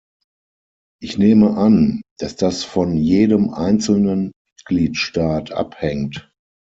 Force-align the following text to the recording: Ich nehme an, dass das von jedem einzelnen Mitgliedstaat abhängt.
Ich 0.99 1.19
nehme 1.19 1.57
an, 1.57 2.01
dass 2.17 2.35
das 2.35 2.63
von 2.63 2.95
jedem 2.97 3.51
einzelnen 3.51 4.31
Mitgliedstaat 4.57 5.51
abhängt. 5.51 6.31